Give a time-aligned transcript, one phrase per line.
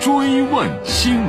[0.00, 1.28] 追问新闻。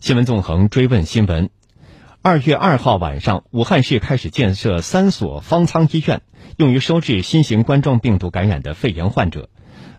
[0.00, 1.50] 新闻纵横追问新闻。
[2.22, 6.22] 二月二号晚上，武汉市开始建设三所方舱医院，
[6.56, 9.48] 用于收治新型冠状病毒感染的肺炎患者。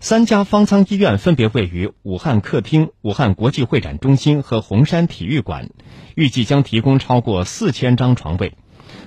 [0.02, 5.70] 三家方舱医院分别位于武汉客厅、武汉国际会展中心和红山体育馆，
[6.16, 8.58] 预计将提供超过四千张床位。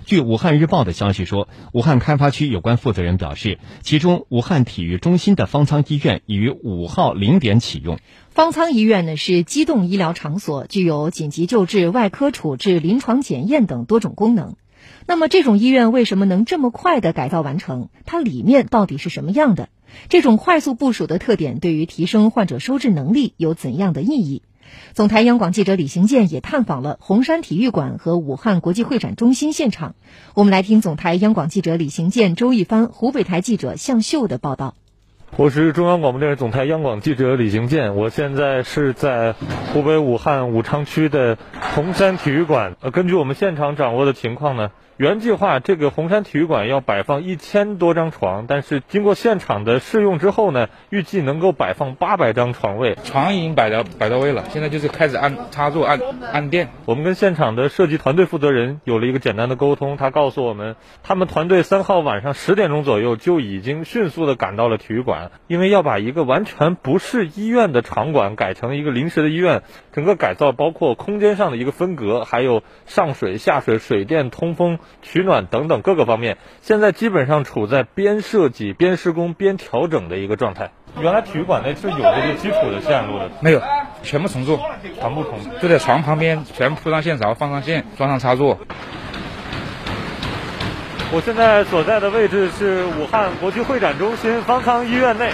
[0.09, 7.99] 据武汉日报的消息说，武汉开发区有关负责人表示，其中武汉体育中心的方舱医院已于五号零点启用。
[8.31, 14.57] 方舱医院呢是机动医疗场所，具有紧急救治、外科处置、临床检验等多种功能。
[15.07, 17.91] 那么，这种医院为什么能这么快的改造完成？
[18.07, 19.69] 它里面到底是什么样的？
[20.09, 24.41] 这种快速部署的特点对于提升患者收治能力有怎样的意义？
[24.95, 29.95] 总台央广记者李行健也探访了红山体育馆和武汉国际会展中心现场。
[30.35, 34.75] 我们来听总台央广记者李行健、周一帆、湖北台记者向秀的报道。
[35.37, 39.35] 我是中央广播电视总台央广记者李行健，我现在是在
[39.73, 41.39] 湖北武汉武昌区的
[41.75, 42.77] 红山体育馆。
[42.81, 44.71] 呃，根据我们现场掌握的情况呢。
[44.97, 52.97] 原计划这个红山体育馆要摆放一千多张床，但是经过现场的试用之后呢，预计能够摆放八百张床位。
[53.05, 56.01] 床已经摆到摆到位了，现在就是开始安插座、安
[56.33, 56.71] 安电。
[56.85, 74.79] 我们跟现场的设计团队负责人有了一个简单的沟通，他告诉我们，他们团队三号晚上十点钟左右就已经迅速的赶到了体育馆，因为要把一个完全不是医院的场馆改成一个临时的医院，整个改造包括空间上的一个分隔，还有上水下水、水电、通风。
[75.01, 80.71] 取暖等等各个方面，现在基本上处在边设计边施工边调整的一个状态。
[81.01, 83.63] 原来体育馆内是有这个基础的线路的，没有，
[84.03, 84.61] 全部重做，
[85.01, 88.59] 全部重，就在床旁边全部铺上线槽，放上线，装上插座。
[91.11, 95.33] 我现在所在的位置是武汉国际会展中心方舱医院内，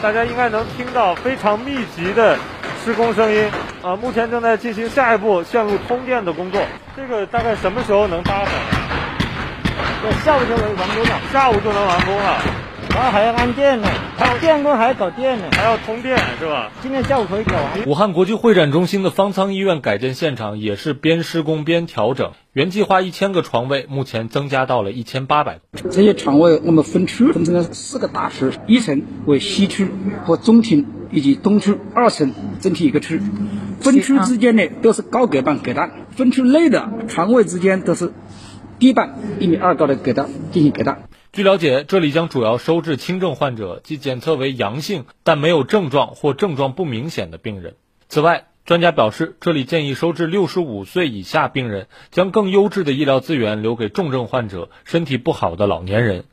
[0.00, 2.38] 大家应该能听到非常密集的
[2.82, 3.46] 施工声音。
[3.82, 6.62] 啊，目前正在进行下一步线路通电的工作。
[6.96, 8.48] 这个大概什么时候能搭上？
[10.00, 11.20] 对下午就能完工了。
[11.30, 12.38] 下午就能完工了，
[12.90, 16.70] 然后还要安电呢，还有电工还要搞电呢，还要通电是吧？
[16.82, 17.86] 今天下午可以搞完。
[17.86, 22.32] 武汉国际会展中心的方舱医院改建现场也是边施工边调整。
[22.52, 25.88] 原计划一千个床位，目前增加到了一千八百个。
[25.90, 29.88] 这些床位我们分区分成了四个大区，一层为西区
[30.26, 33.20] 和中庭以及东区，二层整体一个区。
[33.80, 38.12] 分区之间呢都是高隔板隔断，分区内的床位之间都是
[38.78, 41.04] 低板一米二高的隔断进行隔断。
[41.32, 47.76] 据了解，这里将主要收治轻症患者，即检测为阳性但没有症状或症状不明显的病人。
[48.08, 56.24] 此外，专家表示，这里建议收治六十五岁以下病人，将更优质的医疗资源留给重症患者、身体不好的老年人。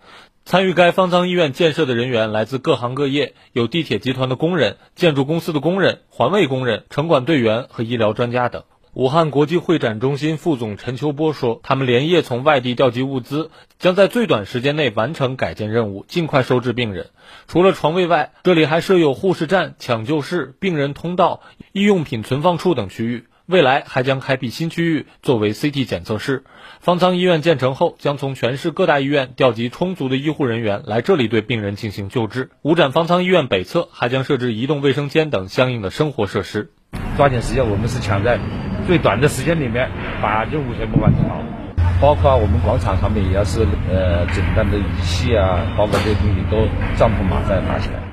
[0.46, 8.64] 参与该方舱医院建设的人员来自各行各业，有地铁集团的工人、建筑公司的工人、环卫工人、城管队员和医疗专家等。
[8.98, 17.12] 武汉国际会展中心副总陈秋波说：“他们连夜从外地调集物资，将在最短时间内完成改建任务，尽快收治病人。
[17.48, 21.42] 除了床位外，这里还设有护士站、抢救室、病人通道、
[21.74, 26.44] 医用品存放处等区域。”未来还将开辟新区域作为 CT 检测室。
[26.80, 32.50] 方舱医院建成后，将从全市各大医院调集充足的医护人员来这里对病人进行救治。
[32.64, 36.72] 五展方舱医院北侧还将设置移动卫生间等相应的生活设施。
[37.16, 38.40] 抓紧时间，我们是抢在
[38.88, 39.88] 最短的时间里面
[40.22, 41.36] 把任务全部完成好。
[42.00, 48.07] 包括我们广场上面也要是呃诊断的仪器啊，包括这些东西都帐篷马上搭起来。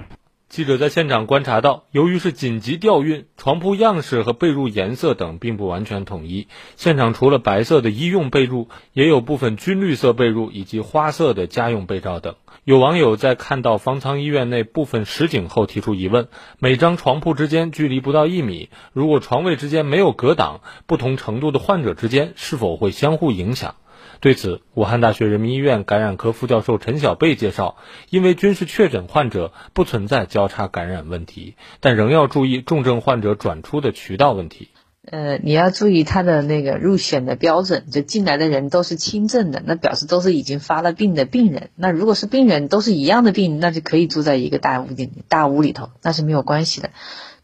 [0.55, 6.47] 记者在现场观察到，由于是紧急调运，床铺样式和被褥颜色等并不完全统一。
[6.77, 12.37] 现场除了白色的医用被褥，也有部分军绿色被褥以及花色的家用被罩等。
[12.63, 16.29] 有网友在看到方舱医院内部分实景后提出疑问：
[16.61, 23.75] 每张床铺之间距离不到一米，如果床位之间没有隔挡，不同程度的患者之间是否会相互影响？
[24.21, 27.77] 对此，武汉大学人民医院感染科副教授陈小贝介绍，
[28.11, 34.69] 因为均是确诊患者，不存在交叉感染问题，但仍要注意重症患者转出的渠道问题。
[35.07, 41.69] 呃，你要注意他的那个入选的标准，就进来的人都是轻症的，那表示都是已经发了病的病人。
[41.75, 46.89] 那如果是病人都是一样的病，那就可以住在一个大屋里大屋里头，那是没有关系的。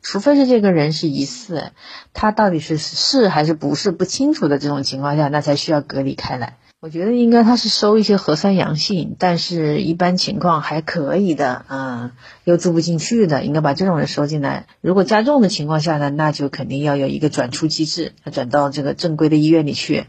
[0.03, 1.73] 除非是这个人是疑似，
[2.15, 6.57] 他到底是是还是不是不清楚的这种情况下，那才需要隔离开来。
[6.81, 12.13] 我觉得应该他是收一些核酸阳性，但是一般情况还可以的，嗯，
[12.45, 14.65] 又住不进去的，应该把这种人收进来。
[14.81, 20.07] 如果加重的情况下呢，那就肯定要有一个转出机制，转到这个正规的医院里去，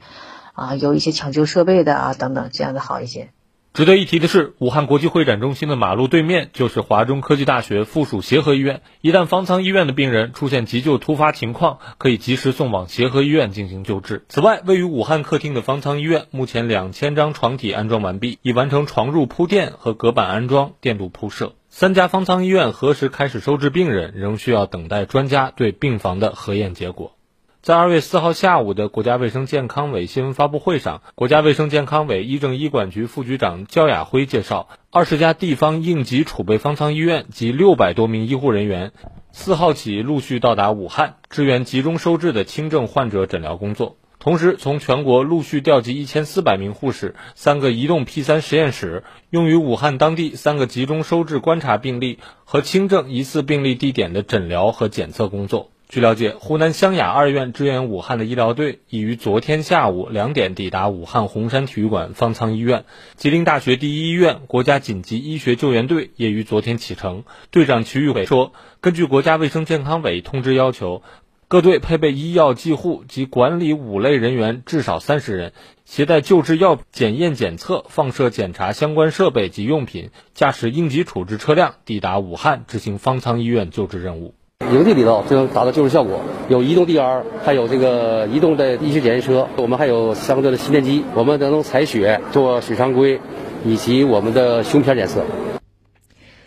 [0.54, 3.32] 啊，有一些抢救设备的啊等等，这样的好一些。
[3.74, 8.82] 值得一提的是，武汉国际会展中心的马路对面就是华中科技大学附属协和医院。
[9.00, 14.26] 一旦方舱医院的病人出现急救突发情况，可以及时送往协和医院进行救治。
[14.28, 21.54] 此外，位于武汉客厅的方舱医院，目前两千张床体安装完毕，已完成床褥铺垫和隔板安装、电路铺设。
[21.70, 27.16] 三家方舱医院何时开始收治病人，仍需要等待专家对病房的核验结果。
[27.62, 38.94] 在二月四号下午的国家卫生健康委新闻发布会上，国家卫生健康委医政医管局副局长焦亚辉介绍，二十家地方应急储备方舱医院及六百多名医护人员，
[39.32, 43.98] 四号起陆续到达武汉，支援集中收治的轻症患者诊疗工作。
[44.18, 55.70] 同时，从全国陆续调集一千四百名护士、三个移动 P 三实验室，用于武汉当地三个集中收治观察病例和轻症疑似病例地点的诊疗和检测工作。
[55.92, 62.86] 据了解，湖南湘雅二院支援武汉的医疗队已于昨天下午两点抵达武汉洪山体育馆方舱医院。
[63.18, 67.26] 吉林大学第一医院国家紧急医学救援队也于昨天启程。
[67.50, 71.04] 队长瞿玉伟说：“根据国家卫生健康委通知要求，
[71.50, 75.52] 各队配备医药技护及管理五类人员至少三十人，
[75.84, 84.36] 携带救治药、检验检测、放射检查相关设备及用品，驾驶应急处置车辆抵达武汉执行方舱医院救治任务。”
[84.74, 93.20] 营地里头就能达到救治效果，有移动 DR，还有这个移动的医学检验车，我们还有相对的心电机，我们能采血、做血常规，
[93.66, 95.24] 以及我们的胸片检测。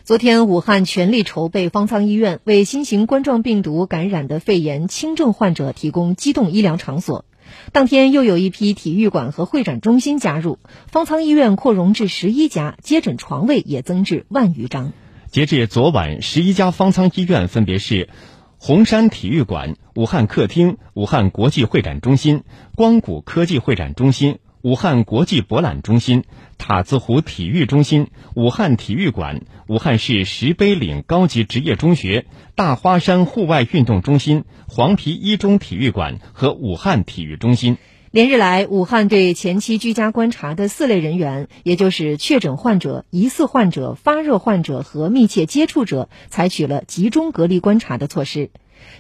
[0.05, 7.25] 昨天，武汉全力筹备方舱医院，为新型冠状病毒感染的肺炎轻症患者提供机动医疗场所。
[7.73, 14.93] 当天，又有一批体育馆和会展中心加入，方舱医院扩容至十一家，接诊床位也增至万余张。
[15.35, 18.09] 截至昨晚，十一家方舱医院分别是
[18.57, 22.45] 洪山体育馆、武汉客厅、武汉国际会展中心、
[22.77, 26.23] 光谷科技会展中心、武汉国际博览中心、
[26.57, 37.77] 塔子湖体育中心、武汉体育馆、武汉市石碑岭高级职业中学、大花山户外运动中心、黄陂一中体育馆和武汉体育中心。
[38.15, 48.51] 连日来，武汉对前期居家观察的四类人员，也就是确诊患者、疑似患者、发热患者和密切接触者，采取了集中隔离观察的措施。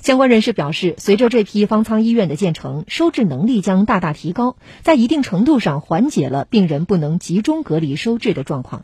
[0.01, 8.83] 相关人士表示，随着这批方舱医院的建成，收治能力将大大提高，在一定程度上缓解了病人不能集中隔离收治的状况。